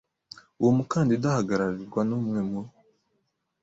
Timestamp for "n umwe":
2.05-2.39